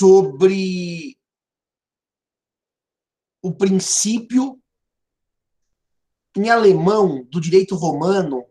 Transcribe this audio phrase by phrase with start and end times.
[0.00, 1.14] sobre
[3.42, 4.58] o princípio
[6.34, 8.46] em alemão do direito romano.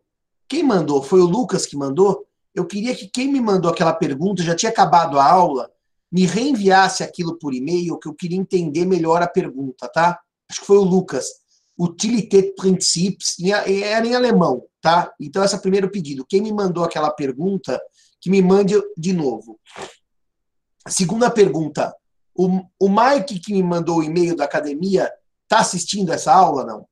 [0.47, 1.01] Quem mandou?
[1.01, 2.27] Foi o Lucas que mandou?
[2.53, 5.71] Eu queria que quem me mandou aquela pergunta, já tinha acabado a aula,
[6.11, 10.19] me reenviasse aquilo por e-mail, que eu queria entender melhor a pergunta, tá?
[10.47, 11.25] Acho que foi o Lucas.
[11.79, 15.11] Utilitätsprinzips, era em alemão, tá?
[15.19, 16.25] Então, esse é o primeiro pedido.
[16.29, 17.81] Quem me mandou aquela pergunta,
[18.21, 19.59] que me mande de novo.
[20.87, 21.95] Segunda pergunta.
[22.35, 25.11] O, o Mike que me mandou o e-mail da academia
[25.43, 26.87] está assistindo essa aula, não?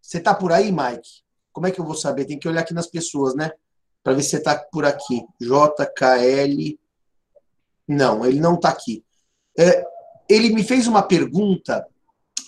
[0.00, 1.22] Você está por aí, Mike?
[1.52, 2.24] Como é que eu vou saber?
[2.24, 3.50] Tem que olhar aqui nas pessoas, né?
[4.02, 5.24] Para ver se você está por aqui.
[5.40, 6.78] JKL.
[7.88, 9.04] Não, ele não está aqui.
[9.58, 9.84] É,
[10.28, 11.86] ele me fez uma pergunta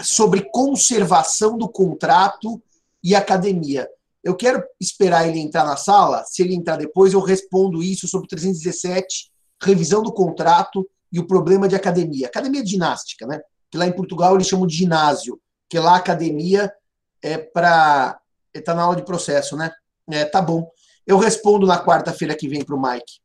[0.00, 2.62] sobre conservação do contrato
[3.02, 3.88] e academia.
[4.22, 6.24] Eu quero esperar ele entrar na sala.
[6.24, 9.31] Se ele entrar depois, eu respondo isso sobre 317,
[9.62, 12.26] revisão do contrato e o problema de academia.
[12.26, 13.40] Academia de ginástica, né?
[13.70, 16.72] Que lá em Portugal eles chamam de ginásio, que lá a academia
[17.22, 18.18] é para.
[18.52, 19.72] Está na aula de processo, né?
[20.10, 20.70] É, tá bom.
[21.06, 23.20] Eu respondo na quarta-feira que vem para o Mike.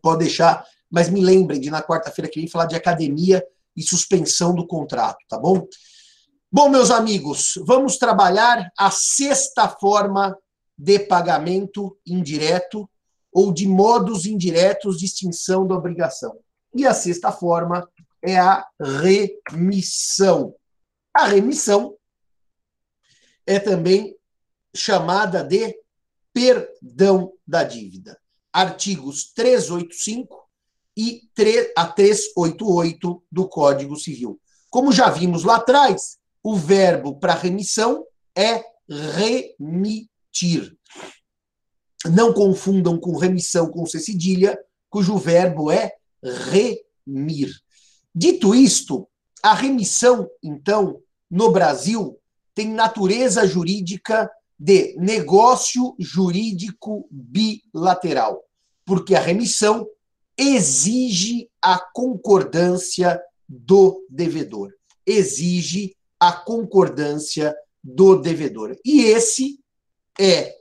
[0.00, 3.44] Pode deixar, mas me lembrem de na quarta-feira que vem falar de academia
[3.76, 5.66] e suspensão do contrato, tá bom?
[6.50, 10.36] Bom, meus amigos, vamos trabalhar a sexta forma
[10.76, 12.89] de pagamento indireto
[13.32, 16.38] ou de modos indiretos de extinção da obrigação.
[16.74, 17.88] E a sexta forma
[18.22, 20.54] é a remissão.
[21.14, 21.96] A remissão
[23.46, 24.16] é também
[24.74, 25.76] chamada de
[26.32, 28.18] perdão da dívida.
[28.52, 30.48] Artigos 385
[30.96, 31.22] e
[31.76, 34.40] a 388 do Código Civil.
[34.68, 38.04] Como já vimos lá atrás, o verbo para remissão
[38.36, 40.76] é remitir.
[42.06, 47.54] Não confundam com remissão com C cedilha, cujo verbo é remir.
[48.14, 49.08] Dito isto,
[49.42, 52.18] a remissão, então, no Brasil,
[52.54, 58.42] tem natureza jurídica de negócio jurídico bilateral,
[58.84, 59.86] porque a remissão
[60.36, 64.72] exige a concordância do devedor,
[65.06, 68.76] exige a concordância do devedor.
[68.84, 69.58] E esse
[70.18, 70.59] é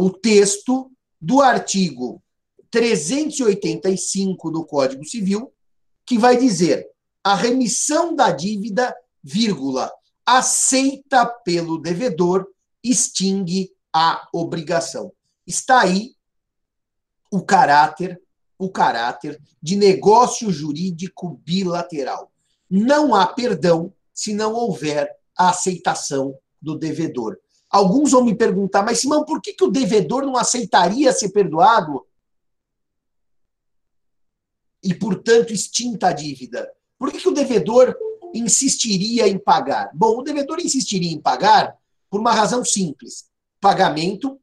[0.00, 0.90] o texto
[1.20, 2.22] do artigo
[2.70, 5.52] 385 do Código Civil,
[6.06, 6.88] que vai dizer:
[7.22, 9.92] a remissão da dívida, vírgula,
[10.24, 12.46] aceita pelo devedor,
[12.82, 15.12] extingue a obrigação.
[15.46, 16.14] Está aí
[17.30, 18.18] o caráter,
[18.58, 22.32] o caráter de negócio jurídico bilateral.
[22.70, 27.38] Não há perdão se não houver a aceitação do devedor.
[27.70, 32.04] Alguns vão me perguntar, mas Simão, por que, que o devedor não aceitaria ser perdoado?
[34.82, 36.68] E, portanto, extinta a dívida.
[36.98, 37.96] Por que, que o devedor
[38.34, 39.90] insistiria em pagar?
[39.94, 41.76] Bom, o devedor insistiria em pagar
[42.10, 43.26] por uma razão simples.
[43.60, 44.40] Pagamento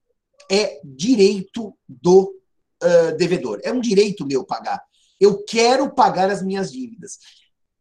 [0.50, 2.34] é direito do
[2.82, 3.60] uh, devedor.
[3.64, 4.82] É um direito meu pagar.
[5.20, 7.20] Eu quero pagar as minhas dívidas.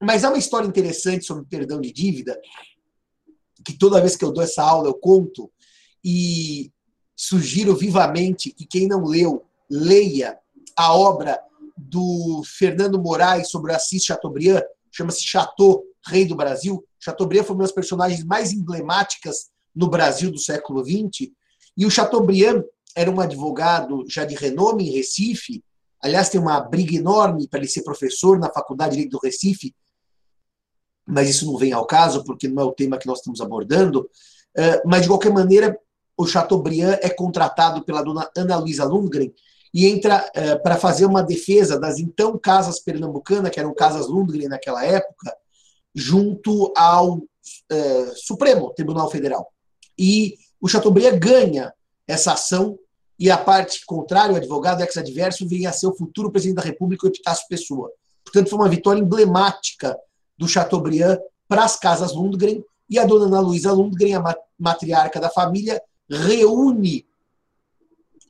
[0.01, 2.41] Mas há uma história interessante sobre perdão de dívida,
[3.67, 5.51] que toda vez que eu dou essa aula eu conto,
[6.05, 6.71] e
[7.17, 10.39] sugiro vivamente que quem não leu, leia
[10.77, 11.41] a obra
[11.77, 14.63] do Fernando Moraes sobre o Assis Chateaubriand,
[14.93, 16.87] chama-se Chateau, Rei do Brasil.
[17.01, 21.33] Chateaubriand foi uma das personagens mais emblemáticas no Brasil do século XX,
[21.77, 22.63] e o Chateaubriand
[22.95, 25.63] era um advogado já de renome em Recife,
[26.01, 29.75] aliás, tem uma briga enorme para ele ser professor na Faculdade de Direito do Recife,
[31.07, 34.09] mas isso não vem ao caso, porque não é o tema que nós estamos abordando.
[34.57, 35.79] Eh, mas, de qualquer maneira,
[36.17, 39.33] o Chateaubriand é contratado pela dona Ana Luísa Lundgren
[39.73, 44.49] e entra eh, para fazer uma defesa das então casas pernambucanas, que eram casas Lundgren
[44.49, 45.37] naquela época,
[45.95, 47.23] junto ao
[47.71, 49.53] eh, Supremo Tribunal Federal.
[49.99, 51.73] E o Chateaubriand ganha
[52.09, 52.79] essa ação
[53.19, 57.07] e a parte contrária, o advogado ex-adverso, vem a ser o futuro presidente da República,
[57.07, 57.91] Epitácio Pessoa.
[58.25, 59.97] Portanto, foi uma vitória emblemática
[60.37, 61.19] do Chateaubriand
[61.49, 67.07] para as casas Lundgren, e a dona Ana Luísa Lundgren, a matriarca da família, reúne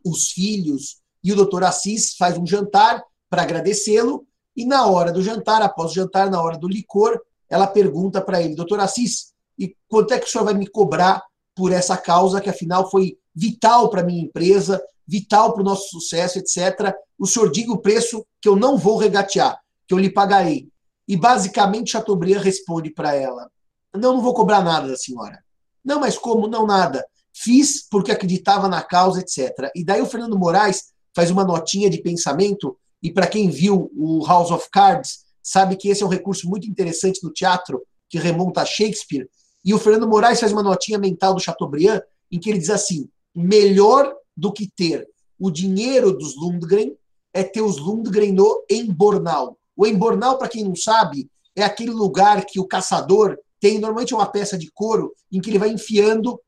[0.05, 4.27] os filhos e o doutor Assis faz um jantar para agradecê-lo,
[4.57, 7.21] e na hora do jantar, após o jantar, na hora do licor,
[7.51, 11.23] ela pergunta para ele, doutor Assis, e quanto é que o senhor vai me cobrar
[11.55, 16.39] por essa causa que afinal foi vital para minha empresa, vital para o nosso sucesso,
[16.39, 16.95] etc.
[17.19, 20.69] O senhor diga o preço que eu não vou regatear, que eu lhe pagarei.
[21.09, 23.51] E basicamente Chateaubriand responde para ela:
[23.95, 25.43] Não, não vou cobrar nada da senhora.
[25.85, 26.49] Não, mas como?
[26.49, 27.07] Não, nada.
[27.33, 29.71] Fiz porque acreditava na causa, etc.
[29.75, 34.25] E daí o Fernando Moraes faz uma notinha de pensamento e para quem viu o
[34.27, 38.63] House of Cards, sabe que esse é um recurso muito interessante no teatro, que remonta
[38.63, 39.29] a Shakespeare.
[39.65, 42.01] E o Fernando Moraes faz uma notinha mental do Chateaubriand,
[42.33, 45.07] em que ele diz assim: melhor do que ter
[45.39, 46.97] o dinheiro dos Lundgren
[47.33, 49.59] é ter os Lundgren no Embornal.
[49.77, 54.31] O Embornal, para quem não sabe, é aquele lugar que o caçador tem, normalmente uma
[54.31, 56.41] peça de couro, em que ele vai enfiando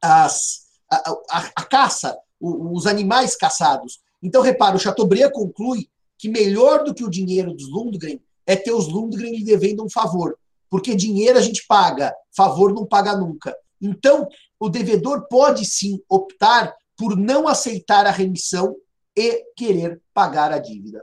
[0.00, 4.00] as, a, a, a caça, os animais caçados.
[4.22, 5.88] Então, repara, o Chateaubriand conclui
[6.18, 9.90] que melhor do que o dinheiro dos Lundgren é ter os Lundgren lhe devendo um
[9.90, 10.38] favor.
[10.68, 13.56] Porque dinheiro a gente paga, favor não paga nunca.
[13.80, 18.74] Então, o devedor pode sim optar por não aceitar a remissão
[19.16, 21.02] e querer pagar a dívida.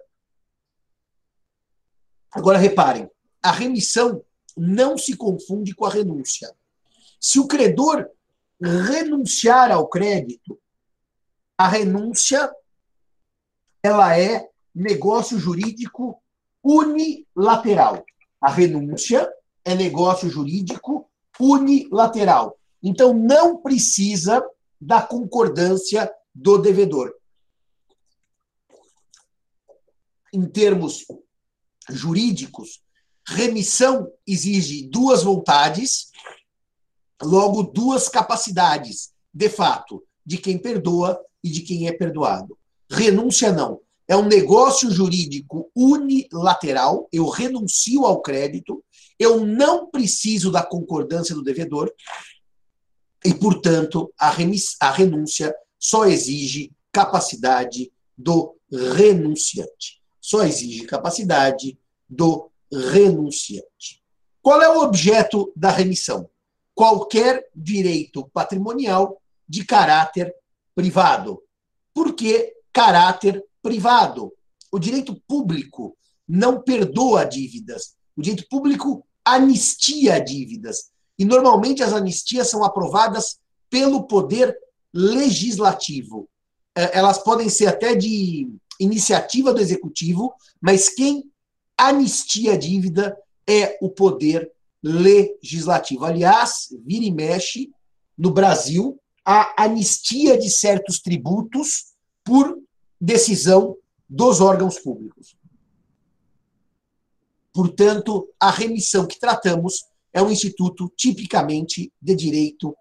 [2.33, 3.09] Agora, reparem,
[3.41, 4.23] a remissão
[4.57, 6.53] não se confunde com a renúncia.
[7.19, 8.09] Se o credor
[8.59, 10.59] renunciar ao crédito,
[11.57, 12.51] a renúncia
[13.83, 16.21] ela é negócio jurídico
[16.63, 18.03] unilateral.
[18.41, 19.29] A renúncia
[19.63, 21.09] é negócio jurídico
[21.39, 22.57] unilateral.
[22.81, 24.43] Então, não precisa
[24.79, 27.13] da concordância do devedor.
[30.33, 31.05] Em termos
[31.89, 32.81] jurídicos,
[33.25, 36.11] remissão exige duas vontades,
[37.21, 42.57] logo duas capacidades, de fato, de quem perdoa e de quem é perdoado.
[42.89, 43.79] Renúncia não.
[44.07, 48.83] É um negócio jurídico unilateral, eu renuncio ao crédito,
[49.17, 51.91] eu não preciso da concordância do devedor,
[53.25, 54.35] e, portanto, a,
[54.81, 60.02] a renúncia só exige capacidade do renunciante.
[60.23, 61.77] Só exige capacidade
[62.09, 64.01] do renunciante.
[64.41, 66.29] Qual é o objeto da remissão?
[66.73, 70.33] Qualquer direito patrimonial de caráter
[70.73, 71.43] privado.
[71.93, 74.31] Por que caráter privado?
[74.71, 77.93] O direito público não perdoa dívidas.
[78.15, 80.89] O direito público anistia dívidas.
[81.19, 84.57] E normalmente as anistias são aprovadas pelo poder
[84.93, 86.29] legislativo.
[86.73, 88.47] É, elas podem ser até de
[88.83, 91.31] iniciativa do executivo, mas quem
[91.77, 94.51] anistia a dívida é o poder
[94.81, 96.05] legislativo.
[96.05, 97.71] Aliás, vira e mexe,
[98.17, 101.93] no Brasil, a anistia de certos tributos
[102.23, 102.57] por
[102.99, 103.77] decisão
[104.09, 105.35] dos órgãos públicos.
[107.53, 112.75] Portanto, a remissão que tratamos é um instituto tipicamente de direito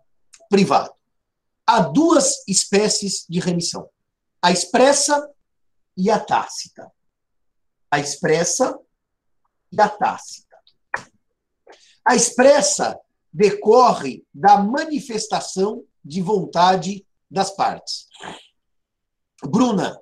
[0.48, 0.92] privado.
[1.66, 3.88] Há duas espécies de remissão:
[4.40, 5.28] a expressa
[5.96, 6.90] e a tácita.
[7.90, 8.78] A expressa
[9.70, 10.56] e a tácita.
[12.04, 12.98] A expressa
[13.32, 18.06] decorre da manifestação de vontade das partes.
[19.42, 19.98] Bruna,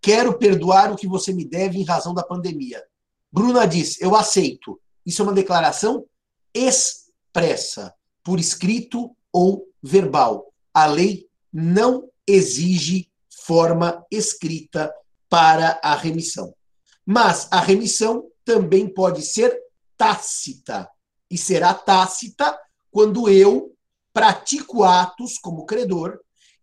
[0.00, 2.84] quero perdoar o que você me deve em razão da pandemia.
[3.30, 4.80] Bruna diz: Eu aceito.
[5.04, 6.06] Isso é uma declaração
[6.54, 10.52] expressa, por escrito ou verbal.
[10.72, 13.10] A lei não exige
[13.44, 14.92] forma escrita
[15.32, 16.54] para a remissão.
[17.06, 19.58] Mas a remissão também pode ser
[19.96, 20.86] tácita.
[21.30, 23.74] E será tácita quando eu
[24.12, 26.20] pratico atos como credor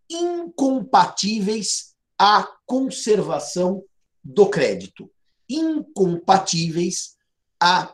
[0.07, 3.83] incompatíveis à conservação
[4.23, 5.09] do crédito,
[5.49, 7.17] incompatíveis
[7.59, 7.91] à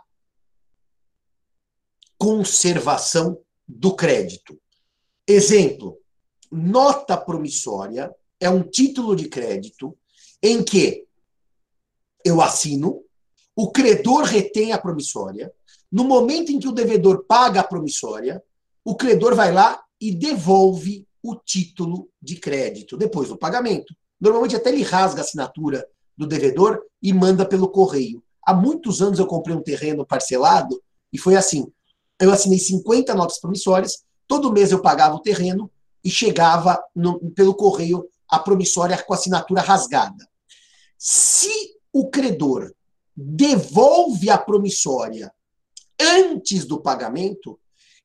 [2.17, 4.61] conservação do crédito.
[5.25, 5.97] Exemplo:
[6.51, 9.97] nota promissória é um título de crédito
[10.45, 11.07] em que
[12.23, 13.01] eu assino,
[13.55, 15.51] o credor retém a promissória.
[15.91, 18.43] No momento em que o devedor paga a promissória,
[18.83, 23.95] o credor vai lá e devolve o título de crédito depois do pagamento.
[24.21, 28.23] Normalmente até ele rasga a assinatura do devedor e manda pelo correio.
[28.45, 30.79] Há muitos anos eu comprei um terreno parcelado
[31.11, 31.65] e foi assim
[32.19, 35.69] eu assinei 50 notas promissórias, todo mês eu pagava o terreno
[36.03, 40.27] e chegava no, pelo correio a promissória com assinatura rasgada.
[41.07, 42.73] Se o credor
[43.15, 45.31] devolve a promissória
[46.01, 47.59] antes do pagamento,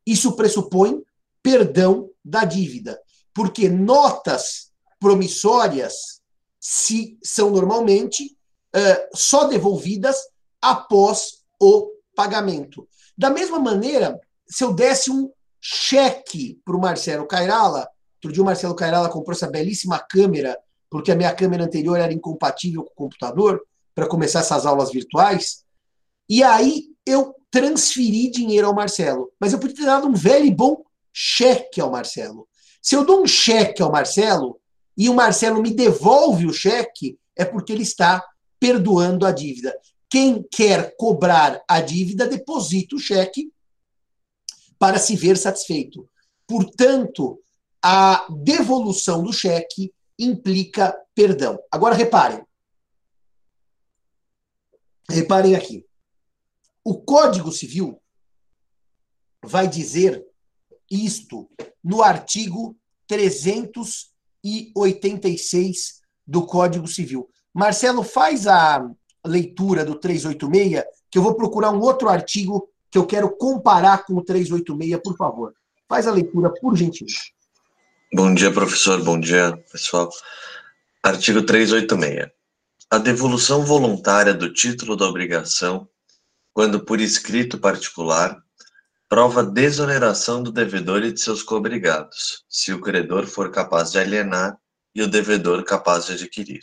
[0.06, 1.02] isso pressupõe
[1.42, 3.00] perdão da dívida,
[3.32, 6.20] porque notas promissórias
[6.60, 8.36] se são normalmente
[8.76, 10.18] uh, só devolvidas
[10.60, 12.86] após o pagamento.
[13.16, 18.46] Da mesma maneira, se eu desse um cheque para o Marcelo Cairala, outro dia o
[18.46, 20.54] Marcelo Cairala comprou essa belíssima câmera,
[20.90, 23.62] porque a minha câmera anterior era incompatível com o computador,
[23.94, 25.64] para começar essas aulas virtuais,
[26.28, 29.30] e aí eu transferi dinheiro ao Marcelo.
[29.38, 30.82] Mas eu podia ter dado um velho e bom
[31.12, 32.48] cheque ao Marcelo.
[32.80, 34.60] Se eu dou um cheque ao Marcelo
[34.96, 38.24] e o Marcelo me devolve o cheque, é porque ele está
[38.58, 39.76] perdoando a dívida.
[40.08, 43.52] Quem quer cobrar a dívida, deposita o cheque
[44.78, 46.08] para se ver satisfeito.
[46.46, 47.38] Portanto,
[47.82, 51.58] a devolução do cheque implica perdão.
[51.70, 52.44] Agora reparem.
[55.08, 55.86] Reparem aqui.
[56.84, 57.98] O Código Civil
[59.42, 60.22] vai dizer
[60.90, 61.48] isto
[61.82, 67.30] no artigo 386 do Código Civil.
[67.52, 68.88] Marcelo, faz a
[69.26, 74.14] leitura do 386, que eu vou procurar um outro artigo que eu quero comparar com
[74.14, 75.52] o 386, por favor.
[75.88, 77.18] Faz a leitura, por gentileza.
[78.12, 79.00] Bom dia, professor.
[79.04, 80.10] Bom dia, pessoal.
[81.00, 82.28] Artigo 386.
[82.90, 85.88] A devolução voluntária do título da obrigação,
[86.52, 88.36] quando por escrito particular,
[89.08, 94.58] prova desoneração do devedor e de seus coobrigados, se o credor for capaz de alienar
[94.92, 96.62] e o devedor capaz de adquirir.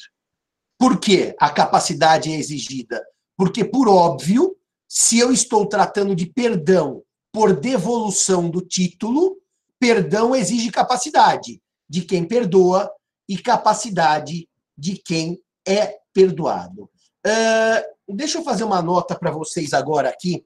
[0.77, 3.01] Por que a capacidade é exigida?
[3.38, 4.54] Porque, por óbvio,
[4.86, 9.37] se eu estou tratando de perdão por devolução do título,
[9.79, 12.91] perdão exige capacidade de quem perdoa
[13.27, 16.89] e capacidade de quem é perdoado.
[17.25, 20.46] Uh, deixa eu fazer uma nota para vocês agora aqui,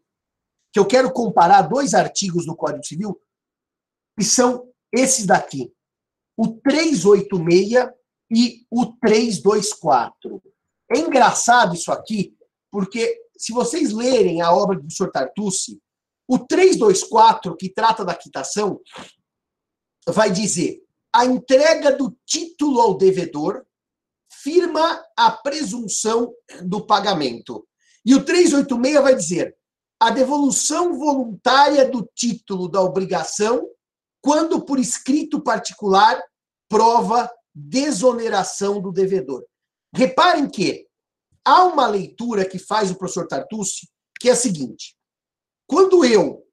[0.74, 3.20] que eu quero comparar dois artigos do Código Civil,
[4.18, 5.72] que são esses daqui.
[6.38, 7.90] O 386
[8.32, 10.42] e o 324.
[10.92, 12.36] É engraçado isso aqui,
[12.72, 15.80] porque se vocês lerem a obra do professor Tartucci,
[16.28, 18.80] o 324, que trata da quitação,
[20.08, 20.82] vai dizer
[21.14, 23.66] a entrega do título ao devedor
[24.32, 27.68] firma a presunção do pagamento.
[28.06, 29.56] E o 386 vai dizer
[30.00, 33.68] a devolução voluntária do título da obrigação
[34.22, 36.22] quando por escrito particular
[36.68, 39.46] prova desoneração do devedor.
[39.94, 40.88] Reparem que
[41.44, 43.90] há uma leitura que faz o professor Tartucci,
[44.20, 44.96] que é a seguinte:
[45.68, 46.48] quando eu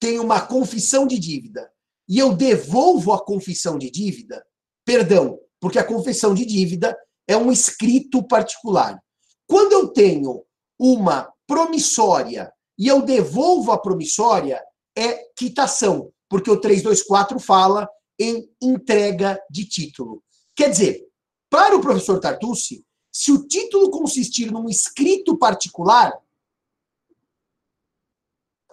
[0.00, 1.70] tenho uma confissão de dívida
[2.08, 4.44] e eu devolvo a confissão de dívida,
[4.84, 6.96] perdão, porque a confissão de dívida
[7.26, 8.98] é um escrito particular.
[9.46, 10.44] Quando eu tenho
[10.78, 14.62] uma promissória e eu devolvo a promissória,
[14.96, 17.88] é quitação, porque o 324 fala
[18.18, 20.22] em entrega de título.
[20.56, 21.06] Quer dizer,
[21.50, 26.12] para o professor Tartucci, se o título consistir num escrito particular,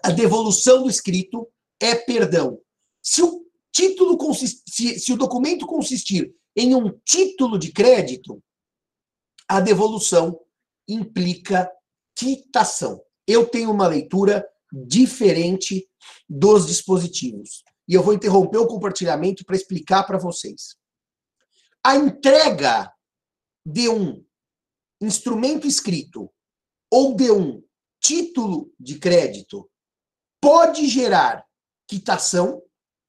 [0.03, 1.47] a devolução do escrito
[1.79, 2.59] é perdão.
[3.05, 8.43] Se o título consistir, se o documento consistir em um título de crédito,
[9.47, 10.39] a devolução
[10.87, 11.71] implica
[12.15, 12.99] quitação.
[13.27, 15.87] Eu tenho uma leitura diferente
[16.27, 20.75] dos dispositivos e eu vou interromper o compartilhamento para explicar para vocês.
[21.85, 22.91] A entrega
[23.63, 24.25] de um
[24.99, 26.33] instrumento escrito
[26.89, 27.63] ou de um
[28.01, 29.69] título de crédito
[30.41, 31.45] pode gerar
[31.87, 32.64] quitação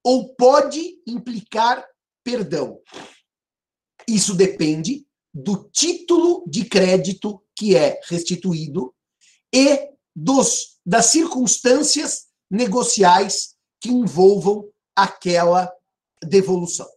[0.07, 1.85] ou pode implicar
[2.23, 2.81] perdão.
[4.07, 8.95] Isso depende do título de crédito que é restituído
[9.53, 15.73] e dos, das circunstâncias negociais que envolvam aquela
[16.23, 16.89] devolução.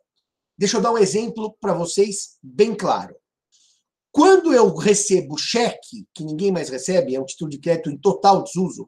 [0.56, 3.16] Deixa eu dar um exemplo para vocês bem claro.
[4.12, 8.44] Quando eu recebo cheque, que ninguém mais recebe, é um título de crédito em total
[8.44, 8.88] desuso,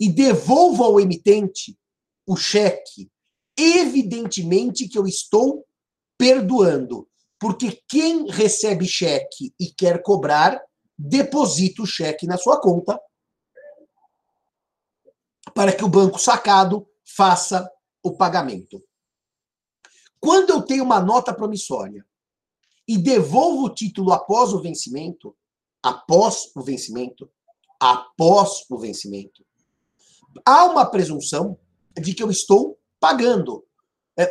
[0.00, 1.76] e devolvo ao emitente
[2.24, 3.10] o cheque,
[3.58, 5.66] evidentemente que eu estou
[6.16, 10.60] perdoando, porque quem recebe cheque e quer cobrar,
[10.96, 13.00] deposita o cheque na sua conta
[15.54, 17.70] para que o banco sacado faça
[18.02, 18.82] o pagamento.
[20.20, 22.04] Quando eu tenho uma nota promissória
[22.86, 25.36] e devolvo o título após o vencimento,
[25.82, 27.30] após o vencimento,
[27.80, 29.44] após o vencimento,
[30.44, 31.58] há uma presunção
[32.00, 33.64] de que eu estou pagando,
[34.18, 34.30] é,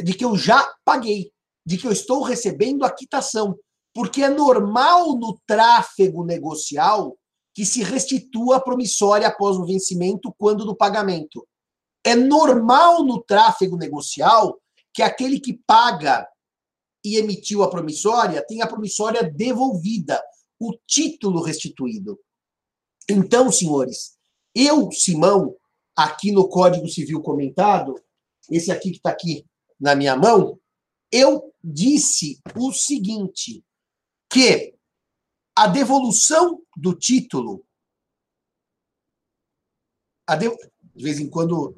[0.00, 1.32] de que eu já paguei,
[1.64, 3.58] de que eu estou recebendo a quitação,
[3.94, 7.16] porque é normal no tráfego negocial
[7.54, 11.46] que se restitua a promissória após o vencimento quando do pagamento.
[12.04, 14.60] É normal no tráfego negocial
[14.94, 16.26] que aquele que paga
[17.04, 20.22] e emitiu a promissória tenha a promissória devolvida,
[20.60, 22.18] o título restituído.
[23.10, 24.16] Então, senhores,
[24.54, 25.56] eu, Simão,
[25.96, 28.00] aqui no Código Civil comentado,
[28.50, 29.44] esse aqui que está aqui
[29.78, 30.58] na minha mão,
[31.10, 33.64] eu disse o seguinte,
[34.30, 34.74] que
[35.56, 37.64] a devolução do título,
[40.38, 40.48] de,
[40.94, 41.74] de vez em quando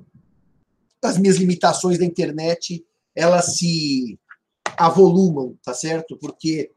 [1.03, 2.85] as minhas limitações da internet
[3.15, 4.19] elas se
[4.77, 6.17] avolumam, tá certo?
[6.17, 6.73] Porque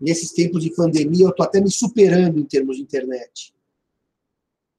[0.00, 3.54] nesses tempos de pandemia, eu estou até me superando em termos de internet,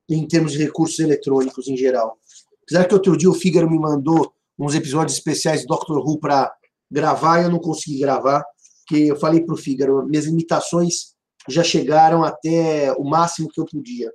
[0.09, 2.19] em termos de recursos eletrônicos em geral.
[2.63, 6.53] Apesar que outro dia o Fígaro me mandou uns episódios especiais do Doctor Who para
[6.89, 8.43] gravar e eu não consegui gravar,
[8.79, 11.13] porque eu falei para o Fígaro, minhas limitações
[11.49, 14.11] já chegaram até o máximo que eu podia.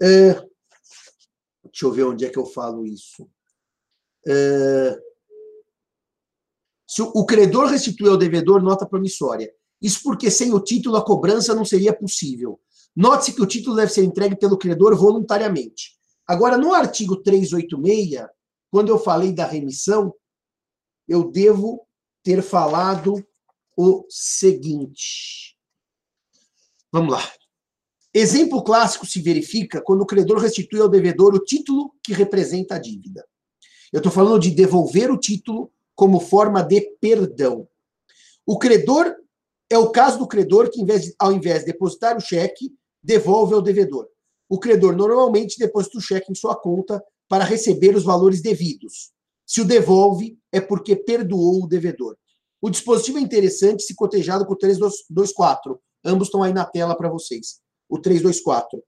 [0.00, 0.34] É,
[1.64, 3.28] deixa eu ver onde é que eu falo isso.
[4.26, 4.98] É,
[6.86, 11.04] se o, o credor restitui ao devedor nota promissória isso porque sem o título a
[11.04, 12.60] cobrança não seria possível.
[12.94, 15.95] Note-se que o título deve ser entregue pelo credor voluntariamente.
[16.26, 18.26] Agora, no artigo 386,
[18.70, 20.14] quando eu falei da remissão,
[21.08, 21.86] eu devo
[22.22, 23.24] ter falado
[23.76, 25.56] o seguinte.
[26.90, 27.32] Vamos lá.
[28.12, 32.78] Exemplo clássico se verifica quando o credor restitui ao devedor o título que representa a
[32.78, 33.26] dívida.
[33.92, 37.68] Eu estou falando de devolver o título como forma de perdão.
[38.44, 39.14] O credor
[39.68, 40.80] é o caso do credor que,
[41.18, 44.08] ao invés de depositar o cheque, devolve ao devedor.
[44.48, 49.10] O credor normalmente deposita o cheque em sua conta para receber os valores devidos.
[49.44, 52.16] Se o devolve, é porque perdoou o devedor.
[52.60, 55.80] O dispositivo é interessante se cotejado com o 324.
[56.04, 57.60] Ambos estão aí na tela para vocês.
[57.88, 58.82] O 324.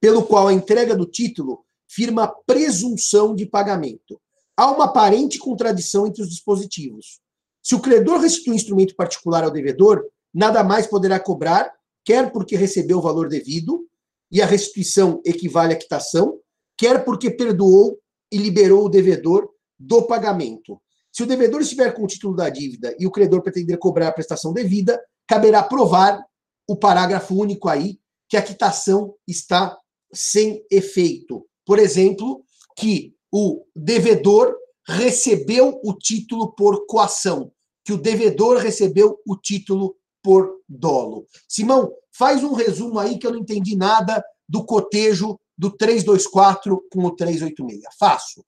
[0.00, 4.20] Pelo qual a entrega do título firma presunção de pagamento.
[4.56, 7.20] Há uma aparente contradição entre os dispositivos.
[7.62, 11.72] Se o credor restitui instrumento particular ao devedor, nada mais poderá cobrar,
[12.04, 13.86] quer porque recebeu o valor devido,
[14.34, 16.40] e a restituição equivale à quitação,
[16.76, 18.00] quer porque perdoou
[18.32, 19.48] e liberou o devedor
[19.78, 20.82] do pagamento.
[21.12, 24.12] Se o devedor estiver com o título da dívida e o credor pretender cobrar a
[24.12, 26.20] prestação devida, caberá provar
[26.68, 29.78] o parágrafo único aí que a quitação está
[30.12, 31.46] sem efeito.
[31.64, 32.44] Por exemplo,
[32.76, 34.56] que o devedor
[34.88, 37.52] recebeu o título por coação,
[37.84, 41.24] que o devedor recebeu o título por dolo.
[41.48, 47.04] Simão, faz um resumo aí que eu não entendi nada do cotejo do 324 com
[47.04, 47.82] o 386.
[47.98, 48.44] Faço.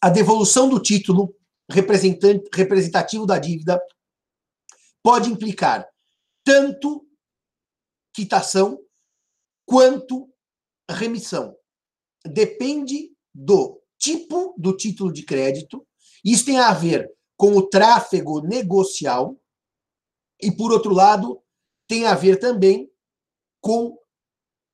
[0.00, 1.34] A devolução do título
[1.70, 3.80] representativo da dívida
[5.02, 5.88] pode implicar
[6.44, 7.06] tanto
[8.12, 8.78] quitação
[9.64, 10.28] quanto
[10.90, 11.56] remissão.
[12.24, 15.86] Depende do tipo do título de crédito.
[16.24, 19.40] Isso tem a ver com o tráfego negocial.
[20.42, 21.40] E, por outro lado,
[21.86, 22.90] tem a ver também
[23.60, 23.96] com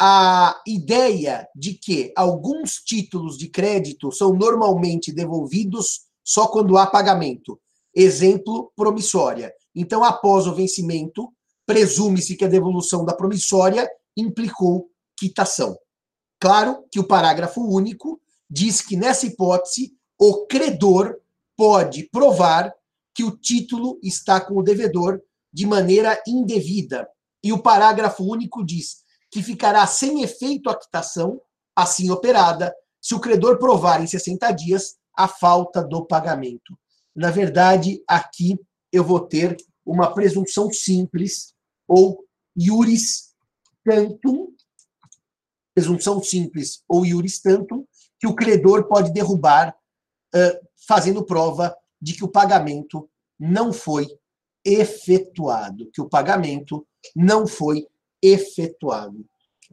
[0.00, 7.60] a ideia de que alguns títulos de crédito são normalmente devolvidos só quando há pagamento.
[7.94, 9.52] Exemplo, promissória.
[9.74, 11.32] Então, após o vencimento,
[11.66, 15.76] presume-se que a devolução da promissória implicou quitação.
[16.40, 21.18] Claro que o parágrafo único diz que, nessa hipótese, o credor
[21.56, 22.72] pode provar
[23.12, 25.20] que o título está com o devedor
[25.52, 27.08] de maneira indevida.
[27.42, 31.40] E o parágrafo único diz que ficará sem efeito a quitação,
[31.76, 36.78] assim operada, se o credor provar em 60 dias a falta do pagamento.
[37.14, 38.58] Na verdade, aqui
[38.92, 41.54] eu vou ter uma presunção simples
[41.86, 42.24] ou
[42.56, 43.34] iuris
[43.84, 44.48] tantum,
[45.74, 47.86] presunção simples ou iuris tantum,
[48.18, 49.74] que o credor pode derrubar,
[50.86, 53.08] fazendo prova de que o pagamento
[53.38, 54.08] não foi
[54.68, 57.86] efetuado, que o pagamento não foi
[58.22, 59.24] efetuado.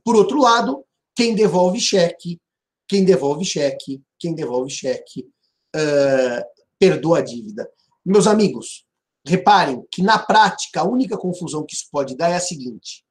[0.03, 0.83] Por outro lado,
[1.15, 2.39] quem devolve cheque,
[2.87, 5.27] quem devolve cheque, quem devolve cheque,
[5.75, 6.45] uh,
[6.79, 7.69] perdoa a dívida.
[8.05, 8.85] Meus amigos,
[9.25, 13.03] reparem que na prática a única confusão que isso pode dar é a seguinte: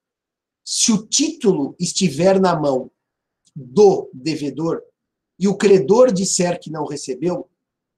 [0.64, 2.90] se o título estiver na mão
[3.54, 4.82] do devedor,
[5.38, 7.48] e o credor disser que não recebeu,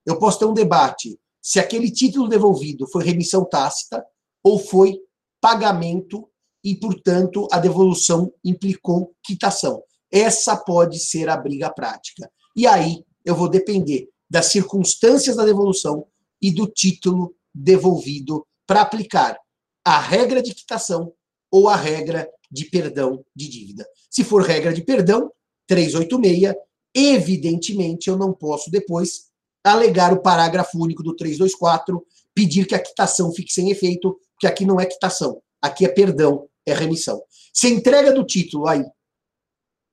[0.07, 4.04] eu posso ter um debate se aquele título devolvido foi remissão tácita
[4.42, 4.98] ou foi
[5.40, 6.28] pagamento
[6.64, 9.80] e, portanto, a devolução implicou quitação.
[10.11, 12.28] Essa pode ser a briga prática.
[12.56, 16.09] E aí eu vou depender das circunstâncias da devolução
[16.42, 19.38] e do título devolvido para aplicar
[19.85, 21.12] a regra de quitação
[21.48, 23.87] ou a regra de perdão de dívida.
[24.11, 25.30] Se for regra de perdão,
[25.68, 26.56] 386,
[26.92, 29.26] Evidentemente, eu não posso depois
[29.72, 34.64] alegar o parágrafo único do 324, pedir que a quitação fique sem efeito, que aqui
[34.64, 37.22] não é quitação, aqui é perdão, é remissão.
[37.52, 38.85] Se a entrega do título aí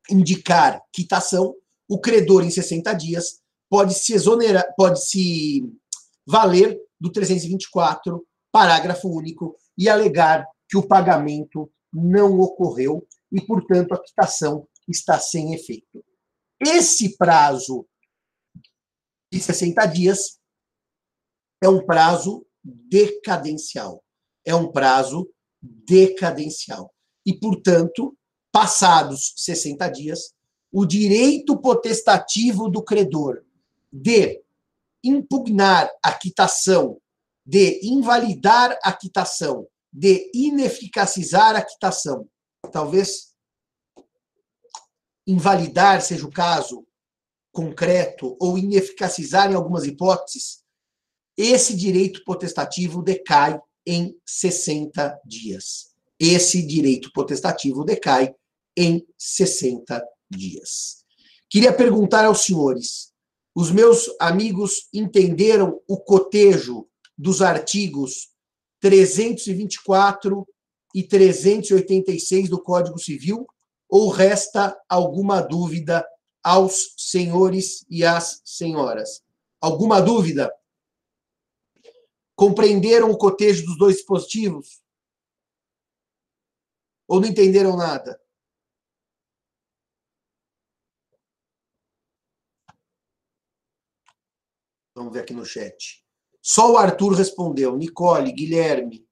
[0.09, 1.55] indicar quitação,
[1.89, 5.63] o credor em 60 dias pode se exonerar, pode se
[6.25, 14.01] valer do 324, parágrafo único, e alegar que o pagamento não ocorreu e, portanto, a
[14.01, 16.03] quitação está sem efeito.
[16.59, 17.85] Esse prazo
[19.33, 20.39] de 60 dias
[21.59, 24.03] é um prazo decadencial.
[24.45, 25.27] É um prazo
[25.59, 26.93] decadencial.
[27.25, 28.15] E, portanto,
[28.51, 30.35] passados 60 dias,
[30.71, 33.43] o direito potestativo do credor
[33.91, 34.39] de
[35.03, 37.01] impugnar a quitação,
[37.43, 42.29] de invalidar a quitação, de ineficacizar a quitação,
[42.71, 43.33] talvez
[45.25, 46.85] invalidar seja o caso
[47.53, 50.63] concreto ou ineficacizar em algumas hipóteses,
[51.37, 55.93] esse direito potestativo decai em 60 dias.
[56.19, 58.33] Esse direito potestativo decai
[58.75, 61.03] em 60 dias.
[61.49, 63.11] Queria perguntar aos senhores:
[63.55, 66.87] os meus amigos entenderam o cotejo
[67.17, 68.29] dos artigos
[68.79, 70.47] 324
[70.95, 73.45] e 386 do Código Civil?
[73.89, 76.03] Ou resta alguma dúvida
[76.43, 79.23] aos senhores e às senhoras?
[79.61, 80.53] Alguma dúvida?
[82.35, 84.83] Compreenderam o cotejo dos dois dispositivos?
[87.07, 88.19] Ou não entenderam nada?
[94.95, 96.03] Vamos ver aqui no chat.
[96.41, 97.75] Só o Arthur respondeu.
[97.75, 99.07] Nicole, Guilherme.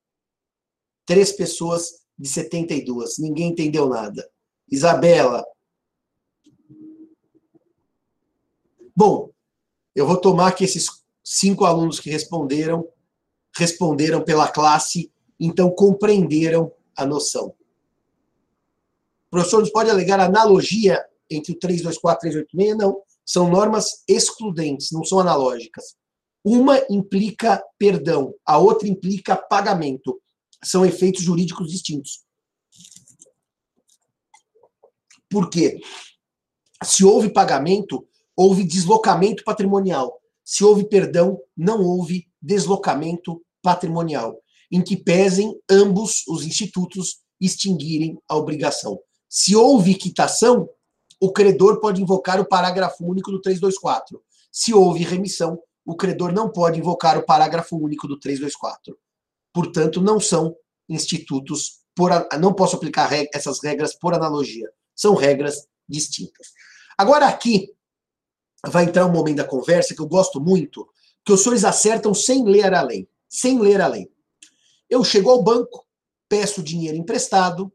[1.06, 3.17] Três pessoas de 72.
[3.17, 4.30] Ninguém entendeu nada.
[4.70, 5.46] Isabela.
[9.04, 9.32] Bom,
[9.96, 10.86] eu vou tomar que esses
[11.24, 12.88] cinco alunos que responderam
[13.58, 17.48] responderam pela classe, então compreenderam a noção.
[17.48, 22.78] O professor nos pode alegar analogia entre o 324 e 386?
[22.78, 23.02] Não.
[23.26, 25.96] São normas excludentes, não são analógicas.
[26.44, 30.22] Uma implica perdão, a outra implica pagamento.
[30.64, 32.24] São efeitos jurídicos distintos.
[35.28, 35.80] Por quê?
[36.84, 38.08] Se houve pagamento,
[38.41, 40.19] houve deslocamento patrimonial.
[40.43, 48.36] Se houve perdão, não houve deslocamento patrimonial, em que pesem ambos os institutos extinguirem a
[48.36, 48.99] obrigação.
[49.30, 50.67] Se houve quitação,
[51.19, 54.19] o credor pode invocar o parágrafo único do 324.
[54.51, 58.97] Se houve remissão, o credor não pode invocar o parágrafo único do 324.
[59.54, 60.56] Portanto, não são
[60.89, 64.67] institutos por não posso aplicar essas regras por analogia.
[64.95, 66.47] São regras distintas.
[66.97, 67.69] Agora aqui
[68.67, 70.88] vai entrar um momento da conversa que eu gosto muito,
[71.26, 74.10] que os senhores acertam sem ler a lei, sem ler a lei.
[74.89, 75.86] Eu chego ao banco,
[76.30, 77.71] peço dinheiro emprestado,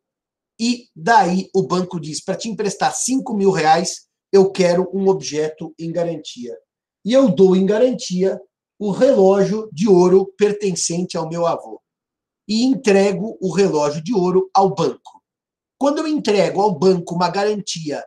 [0.58, 5.74] e daí o banco diz: para te emprestar 5 mil reais, eu quero um objeto
[5.78, 6.56] em garantia.
[7.04, 8.40] E eu dou em garantia
[8.78, 11.80] o relógio de ouro pertencente ao meu avô.
[12.48, 15.22] E entrego o relógio de ouro ao banco.
[15.78, 18.02] Quando eu entrego ao banco uma garantia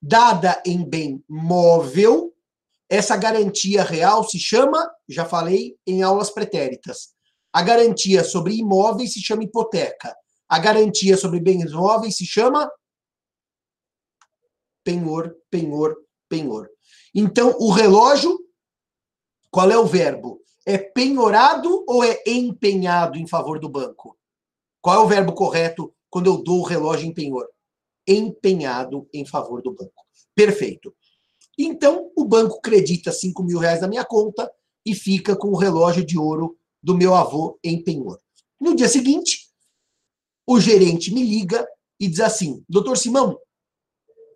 [0.00, 2.32] dada em bem móvel,
[2.88, 7.16] essa garantia real se chama, já falei em aulas pretéritas,
[7.52, 10.14] a garantia sobre imóveis se chama hipoteca.
[10.48, 12.70] A garantia sobre bens móveis se chama
[14.84, 15.96] penhor, penhor,
[16.28, 16.68] penhor.
[17.14, 18.38] Então, o relógio,
[19.50, 20.40] qual é o verbo?
[20.66, 24.18] É penhorado ou é empenhado em favor do banco?
[24.80, 27.48] Qual é o verbo correto quando eu dou o relógio em penhor?
[28.06, 30.04] Empenhado em favor do banco.
[30.34, 30.94] Perfeito.
[31.58, 34.50] Então, o banco credita 5 mil reais na minha conta
[34.84, 38.20] e fica com o relógio de ouro do meu avô em penhor.
[38.60, 39.48] No dia seguinte,
[40.46, 41.66] o gerente me liga
[41.98, 43.38] e diz assim: Doutor Simão,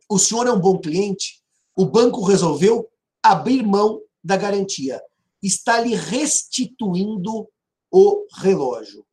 [0.08, 1.40] o senhor é um bom cliente,
[1.76, 2.88] o banco resolveu
[3.22, 5.00] abrir mão da garantia,
[5.42, 7.48] está lhe restituindo
[7.90, 9.06] o relógio.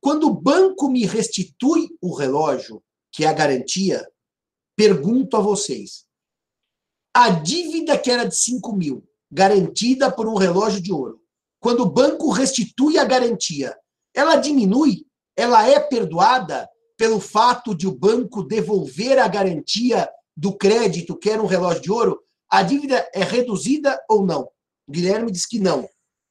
[0.00, 4.04] Quando o banco me restitui o relógio, que é a garantia,
[4.74, 6.04] pergunto a vocês:
[7.14, 11.20] a dívida que era de 5 mil, garantida por um relógio de ouro,
[11.60, 13.76] quando o banco restitui a garantia,
[14.14, 21.16] ela diminui ela é perdoada pelo fato de o banco devolver a garantia do crédito,
[21.16, 22.22] que era um relógio de ouro?
[22.50, 24.50] A dívida é reduzida ou não?
[24.88, 25.88] Guilherme diz que não.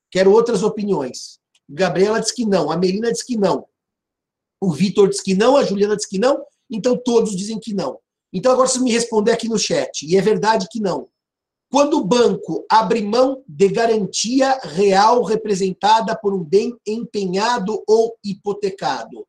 [0.10, 1.40] Quero outras opiniões.
[1.68, 2.72] Gabriela diz que não.
[2.72, 3.66] A Melina diz que não.
[4.60, 5.58] O Vitor diz que não.
[5.58, 6.46] A Juliana diz que não.
[6.72, 8.00] Então todos dizem que não.
[8.34, 10.06] Então agora você me responder aqui no chat.
[10.06, 11.10] E é verdade que não.
[11.70, 19.26] Quando o banco abre mão de garantia real representada por um bem empenhado ou hipotecado,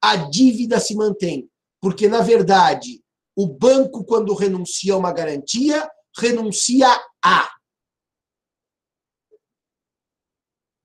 [0.00, 1.48] a dívida se mantém,
[1.80, 3.02] porque, na verdade,
[3.36, 6.88] o banco, quando renuncia a uma garantia, renuncia
[7.24, 7.50] a.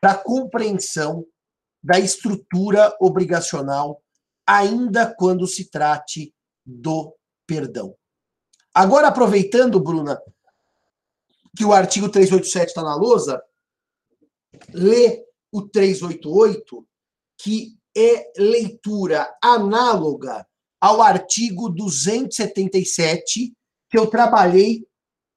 [0.00, 1.26] para a compreensão
[1.82, 4.02] da estrutura obrigacional,
[4.46, 7.14] ainda quando se trate do
[7.46, 7.96] perdão.
[8.72, 10.20] Agora, aproveitando, Bruna,
[11.56, 13.42] que o artigo 387 está na lousa,
[14.72, 16.86] lê o 388,
[17.38, 17.79] que
[18.36, 20.46] leitura análoga
[20.80, 23.52] ao artigo 277,
[23.88, 24.86] que eu trabalhei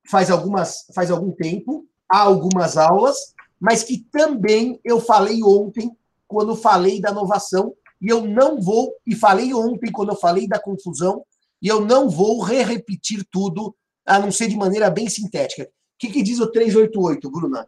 [0.10, 3.18] faz, algumas, faz algum tempo, há algumas aulas,
[3.60, 5.92] mas que também eu falei ontem,
[6.28, 10.60] quando falei da inovação, e eu não vou, e falei ontem, quando eu falei da
[10.60, 11.24] confusão,
[11.62, 15.64] e eu não vou re-repetir tudo, a não ser de maneira bem sintética.
[15.64, 17.68] O que, que diz o 388, Bruna?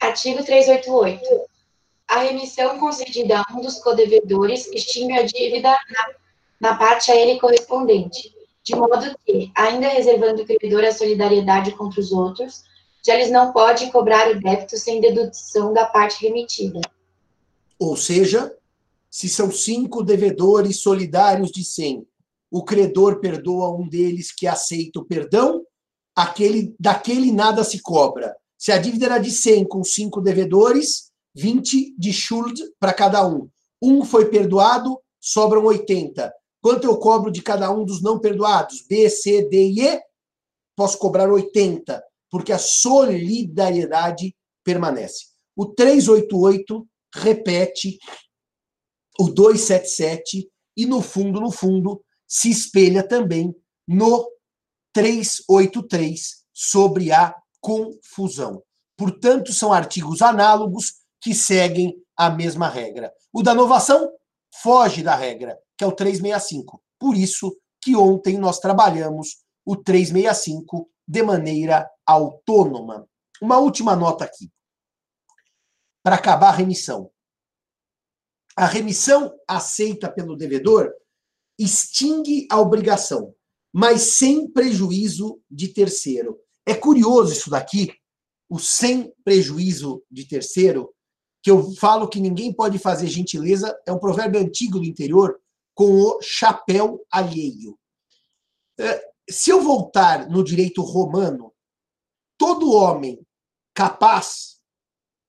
[0.00, 1.49] Artigo 388.
[2.10, 7.38] A remissão concedida a um dos codevedores extingue a dívida na, na parte a ele
[7.38, 12.64] correspondente, de modo que, ainda reservando o credor a solidariedade contra os outros,
[13.06, 16.80] já eles não podem cobrar o débito sem dedução da parte remitida.
[17.78, 18.52] Ou seja,
[19.08, 22.04] se são cinco devedores solidários de 100
[22.50, 25.64] o credor perdoa um deles que aceita o perdão,
[26.16, 28.34] aquele daquele nada se cobra.
[28.58, 33.48] Se a dívida era de 100 com cinco devedores, 20 de schuld para cada um.
[33.82, 36.32] Um foi perdoado, sobram 80.
[36.60, 38.84] Quanto eu cobro de cada um dos não perdoados?
[38.86, 40.00] B, C, D e E?
[40.76, 45.26] Posso cobrar 80, porque a solidariedade permanece.
[45.56, 47.98] O 388 repete
[49.18, 53.54] o 277 e no fundo, no fundo, se espelha também
[53.86, 54.30] no
[54.92, 58.62] 383 sobre a confusão.
[58.96, 63.12] Portanto, são artigos análogos que seguem a mesma regra.
[63.32, 64.10] O da inovação
[64.62, 66.82] foge da regra, que é o 365.
[66.98, 73.08] Por isso que ontem nós trabalhamos o 365 de maneira autônoma.
[73.40, 74.50] Uma última nota aqui.
[76.02, 77.10] Para acabar a remissão.
[78.56, 80.92] A remissão aceita pelo devedor
[81.58, 83.34] extingue a obrigação,
[83.72, 86.38] mas sem prejuízo de terceiro.
[86.66, 87.92] É curioso isso daqui,
[88.48, 90.94] o sem prejuízo de terceiro,
[91.42, 95.40] que eu falo que ninguém pode fazer gentileza, é um provérbio antigo do interior,
[95.74, 97.78] com o chapéu alheio.
[98.78, 101.52] É, se eu voltar no direito romano,
[102.36, 103.24] todo homem
[103.74, 104.58] capaz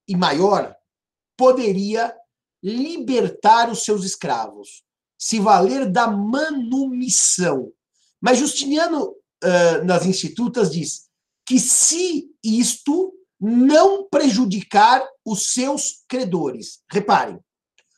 [0.08, 0.76] e maior
[1.38, 2.16] poderia
[2.64, 4.84] libertar os seus escravos
[5.18, 7.72] se valer da manumissão.
[8.20, 9.16] Mas Justiniano,
[9.86, 11.10] nas Institutas, diz
[11.46, 16.82] que se isto não prejudicar os seus credores.
[16.92, 17.40] Reparem,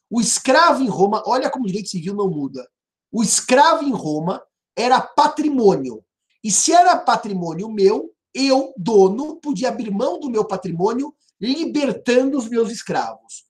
[0.10, 2.68] o escravo em Roma, olha como o direito civil não muda.
[3.12, 4.44] O escravo em Roma
[4.76, 6.04] era patrimônio.
[6.44, 12.50] E se era patrimônio meu, eu, dono, podia abrir mão do meu patrimônio, libertando os
[12.50, 13.46] meus escravos.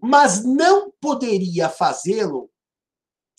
[0.00, 2.50] Mas não poderia fazê-lo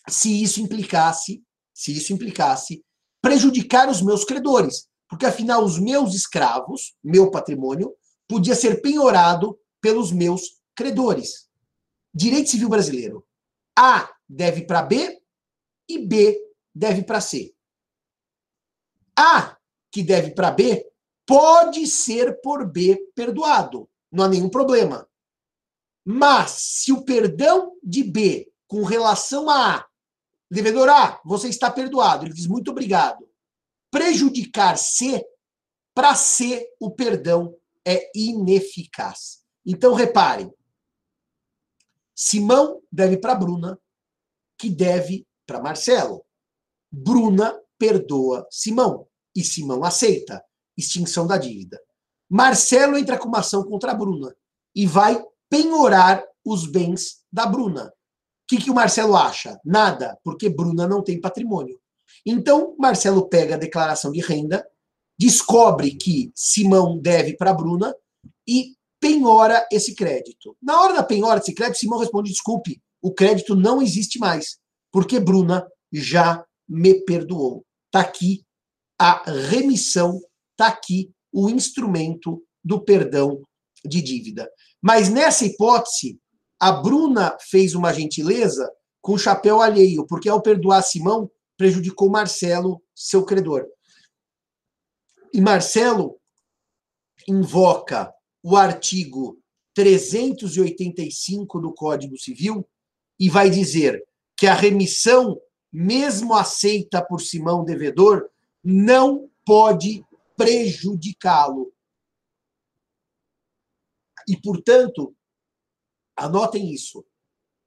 [0.07, 2.83] se isso implicasse, se isso implicasse
[3.21, 7.93] prejudicar os meus credores, porque afinal os meus escravos, meu patrimônio,
[8.29, 11.49] podia ser penhorado pelos meus credores.
[12.13, 13.27] Direito civil brasileiro.
[13.77, 15.21] A deve para B
[15.89, 16.39] e B
[16.73, 17.53] deve para C.
[19.17, 19.57] A
[19.91, 20.87] que deve para B
[21.25, 25.09] pode ser por B perdoado, não há nenhum problema.
[26.05, 29.89] Mas se o perdão de B com relação a A
[30.51, 32.25] Devedor A, você está perdoado.
[32.25, 33.29] Ele diz muito obrigado.
[33.91, 35.23] Prejudicar C,
[35.93, 37.55] para C, o perdão
[37.89, 39.39] é ineficaz.
[39.65, 40.51] Então, reparem.
[42.15, 43.79] Simão deve para Bruna,
[44.57, 46.25] que deve para Marcelo.
[46.91, 50.43] Bruna perdoa Simão e Simão aceita
[50.77, 51.81] extinção da dívida.
[52.29, 54.35] Marcelo entra com uma ação contra a Bruna
[54.75, 57.93] e vai penhorar os bens da Bruna
[58.49, 59.61] que, que o Marcelo acha?
[59.63, 61.79] Nada, porque Bruna não tem patrimônio.
[62.25, 64.67] Então, Marcelo pega a declaração de renda,
[65.19, 67.93] descobre que Simão deve para Bruna
[68.47, 70.55] e penhora esse crédito.
[70.61, 74.57] Na hora da penhora desse crédito, Simão responde: desculpe, o crédito não existe mais,
[74.91, 77.65] porque Bruna já me perdoou.
[77.87, 78.43] Está aqui
[78.97, 83.41] a remissão, está aqui o instrumento do perdão
[83.85, 84.49] de dívida.
[84.81, 86.19] Mas nessa hipótese,
[86.59, 88.69] a Bruna fez uma gentileza
[89.01, 93.65] com chapéu alheio, porque ao perdoar Simão, prejudicou Marcelo, seu credor.
[95.33, 96.19] E Marcelo
[97.27, 99.41] invoca o artigo
[99.73, 102.67] 385 do Código Civil
[103.19, 104.03] e vai dizer
[104.35, 105.39] que a remissão,
[105.71, 108.29] mesmo aceita por Simão devedor,
[108.63, 110.03] não pode
[110.35, 111.73] prejudicá-lo.
[114.27, 115.15] E, portanto,
[116.15, 117.05] anotem isso.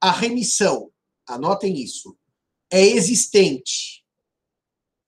[0.01, 0.92] A remissão,
[1.27, 2.16] anotem isso,
[2.70, 4.05] é existente,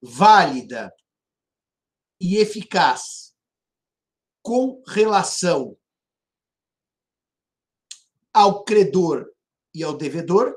[0.00, 0.92] válida
[2.24, 3.37] e eficaz
[4.42, 5.76] com relação
[8.32, 9.30] ao credor
[9.74, 10.56] e ao devedor,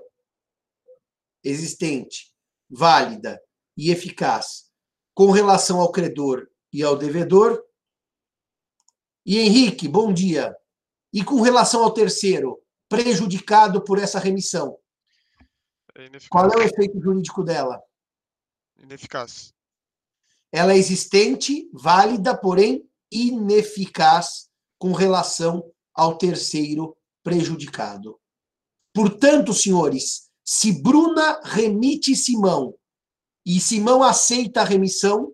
[1.43, 2.33] existente,
[2.69, 3.43] válida
[3.75, 4.71] e eficaz
[5.13, 7.61] com relação ao credor e ao devedor.
[9.25, 10.55] E Henrique, bom dia.
[11.11, 14.79] E com relação ao terceiro, prejudicado por essa remissão.
[15.95, 17.83] É Qual é o efeito jurídico dela?
[18.77, 19.56] Ineficaz.
[20.57, 28.19] Ela é existente, válida, porém ineficaz com relação ao terceiro prejudicado.
[28.91, 32.73] Portanto, senhores, se Bruna remite Simão
[33.45, 35.31] e Simão aceita a remissão,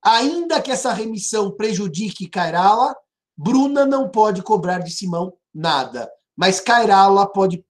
[0.00, 2.94] ainda que essa remissão prejudique Cairala,
[3.36, 7.64] Bruna não pode cobrar de Simão nada, mas Cairala pode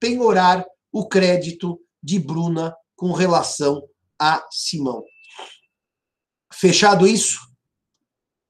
[0.00, 5.04] penhorar o crédito de Bruna com relação a Simão.
[6.60, 7.40] Fechado isso?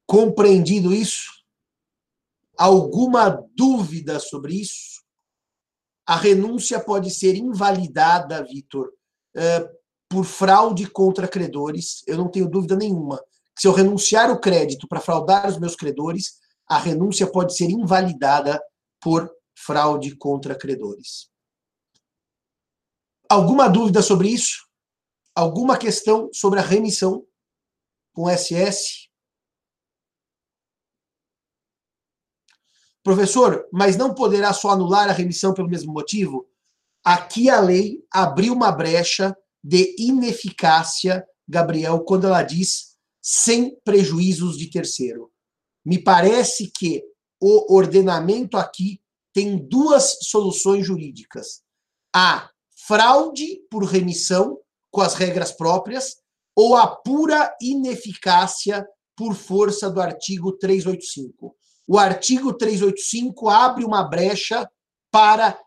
[0.05, 1.31] Compreendido isso?
[2.57, 5.01] Alguma dúvida sobre isso?
[6.05, 8.91] A renúncia pode ser invalidada, Vitor,
[9.33, 9.65] eh,
[10.09, 12.03] por fraude contra credores.
[12.05, 13.17] Eu não tenho dúvida nenhuma.
[13.57, 16.33] Se eu renunciar o crédito para fraudar os meus credores,
[16.67, 18.61] a renúncia pode ser invalidada
[18.99, 21.29] por fraude contra credores.
[23.29, 24.67] Alguma dúvida sobre isso?
[25.33, 27.25] Alguma questão sobre a remissão
[28.13, 29.09] com SS?
[33.03, 36.47] Professor, mas não poderá só anular a remissão pelo mesmo motivo?
[37.03, 44.69] Aqui a lei abriu uma brecha de ineficácia, Gabriel, quando ela diz sem prejuízos de
[44.69, 45.31] terceiro.
[45.83, 47.03] Me parece que
[47.39, 49.01] o ordenamento aqui
[49.33, 51.63] tem duas soluções jurídicas:
[52.15, 52.51] a
[52.87, 54.59] fraude por remissão
[54.91, 56.20] com as regras próprias
[56.55, 58.85] ou a pura ineficácia
[59.15, 61.55] por força do artigo 385.
[61.87, 64.69] O artigo 385 abre uma brecha
[65.11, 65.57] para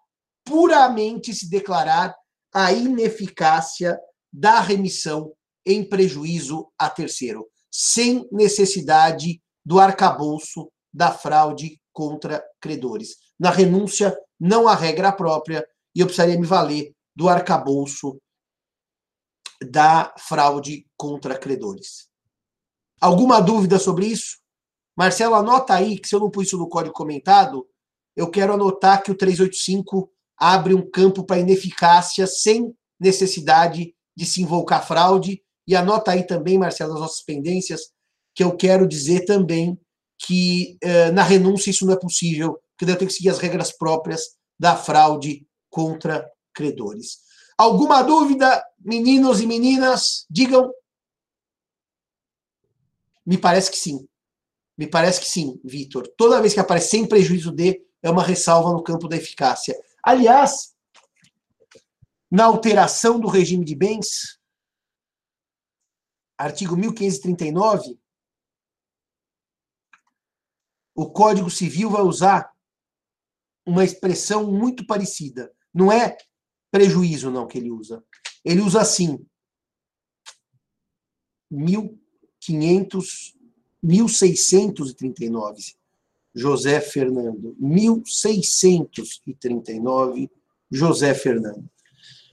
[0.45, 2.15] puramente se declarar
[2.53, 3.99] a ineficácia
[4.33, 5.33] da remissão
[5.67, 13.17] em prejuízo a terceiro, sem necessidade do arcabouço da fraude contra credores.
[13.39, 18.19] Na renúncia, não há regra própria e eu precisaria me valer do arcabouço
[19.63, 22.09] da fraude contra credores.
[23.01, 24.39] Alguma dúvida sobre isso?
[24.97, 27.67] Marcelo, anota aí que se eu não pus isso no código comentado,
[28.17, 34.43] eu quero anotar que o 385 abre um campo para ineficácia sem necessidade de se
[34.43, 35.43] invocar fraude.
[35.67, 37.93] E anota aí também, Marcelo, as nossas pendências,
[38.35, 39.79] que eu quero dizer também
[40.19, 43.73] que eh, na renúncia isso não é possível, porque eu tenho que seguir as regras
[43.77, 44.23] próprias
[44.59, 47.19] da fraude contra credores.
[47.57, 50.27] Alguma dúvida, meninos e meninas?
[50.29, 50.73] Digam.
[53.25, 54.07] Me parece que sim.
[54.77, 56.07] Me parece que sim, Vitor.
[56.17, 59.75] Toda vez que aparece sem prejuízo de, é uma ressalva no campo da eficácia.
[60.03, 60.75] Aliás,
[62.31, 64.41] na alteração do regime de bens,
[66.37, 67.99] artigo 1539,
[70.95, 72.53] o Código Civil vai usar
[73.65, 75.53] uma expressão muito parecida.
[75.73, 76.17] Não é
[76.75, 78.03] prejuízo, não, que ele usa.
[78.45, 79.25] Ele usa assim:
[81.49, 83.37] 1500,
[83.81, 85.77] 1639.
[86.35, 87.55] José Fernando.
[87.61, 90.29] 1639,
[90.69, 91.71] José Fernando.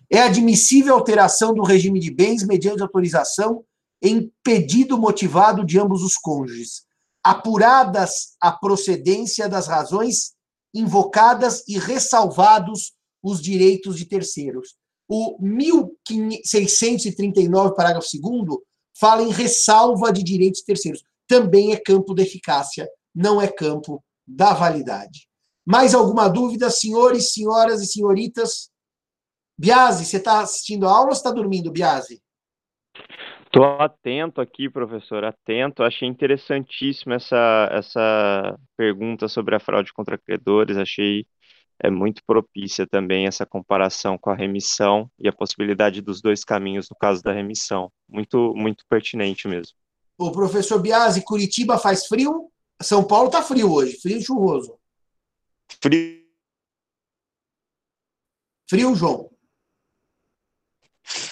[0.09, 3.63] É admissível alteração do regime de bens mediante autorização
[4.01, 6.87] em pedido motivado de ambos os cônjuges,
[7.23, 10.33] apuradas a procedência das razões
[10.73, 14.75] invocadas e ressalvados os direitos de terceiros.
[15.07, 18.57] O 1639, parágrafo 2
[18.97, 21.03] fala em ressalva de direitos terceiros.
[21.27, 25.27] Também é campo da eficácia, não é campo da validade.
[25.65, 28.69] Mais alguma dúvida, senhores, senhoras e senhoritas?
[29.57, 32.21] Biase, você está assistindo a aula ou está dormindo, Biase?
[33.45, 35.83] Estou atento aqui, professor, atento.
[35.83, 40.77] Achei interessantíssima essa, essa pergunta sobre a fraude contra credores.
[40.77, 41.25] Achei
[41.83, 46.87] é muito propícia também essa comparação com a remissão e a possibilidade dos dois caminhos
[46.89, 47.91] no caso da remissão.
[48.07, 49.73] Muito, muito pertinente mesmo.
[50.17, 52.51] O professor Biasi, Curitiba faz frio?
[52.81, 54.77] São Paulo está frio hoje, frio e chuvoso.
[55.81, 56.21] Frio.
[58.69, 59.31] Frio, João.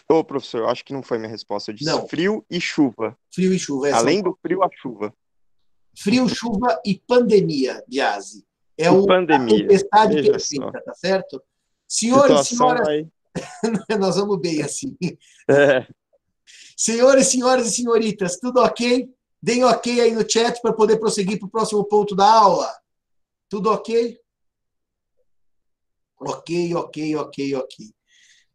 [0.10, 1.70] Ô, professor, acho que não foi minha resposta.
[1.70, 2.08] Eu disse não.
[2.08, 3.16] frio e chuva.
[3.32, 3.90] Frio e chuva.
[3.90, 5.14] É Além do frio, a chuva.
[5.96, 8.49] Frio, chuva e pandemia, Biasi.
[8.80, 9.56] É o, pandemia.
[9.56, 10.72] a tempestade Veja perfeita, só.
[10.72, 11.44] tá certo?
[11.86, 12.88] Senhores e senhoras.
[12.88, 13.08] Vai...
[14.00, 14.98] Nós vamos bem assim.
[15.50, 15.86] É.
[16.78, 19.14] Senhores, senhoras e senhoritas, tudo ok?
[19.44, 22.74] Deem ok aí no chat para poder prosseguir para o próximo ponto da aula.
[23.50, 24.18] Tudo ok?
[26.18, 27.86] Ok, ok, ok, ok.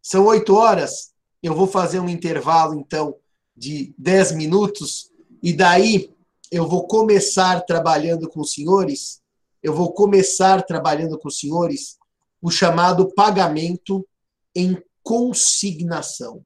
[0.03, 1.13] São oito horas.
[1.43, 3.15] Eu vou fazer um intervalo, então,
[3.55, 5.11] de dez minutos.
[5.43, 6.15] E daí
[6.51, 9.23] eu vou começar trabalhando com os senhores
[9.65, 11.97] eu vou começar trabalhando com os senhores
[12.43, 14.07] o chamado pagamento
[14.55, 16.45] em consignação.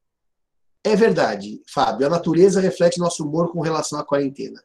[0.84, 4.62] É verdade, Fábio, a natureza reflete nosso humor com relação à quarentena.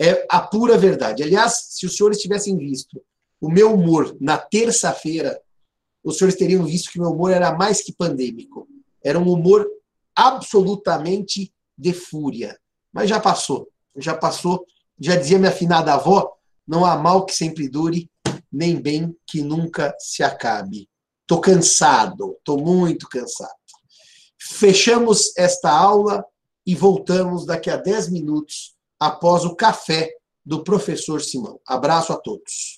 [0.00, 1.24] É a pura verdade.
[1.24, 3.02] Aliás, se os senhores tivessem visto
[3.40, 5.42] o meu humor na terça-feira,
[6.04, 8.68] os senhores teriam visto que meu humor era mais que pandêmico.
[9.02, 9.68] Era um humor
[10.14, 12.56] absolutamente de fúria.
[12.92, 13.68] Mas já passou.
[13.96, 14.64] Já passou.
[15.00, 16.37] Já dizia minha afinada avó,
[16.68, 18.10] não há mal que sempre dure,
[18.52, 20.88] nem bem que nunca se acabe.
[21.22, 23.50] Estou cansado, estou muito cansado.
[24.38, 26.24] Fechamos esta aula
[26.66, 30.10] e voltamos daqui a 10 minutos após o café
[30.44, 31.58] do professor Simão.
[31.66, 32.77] Abraço a todos.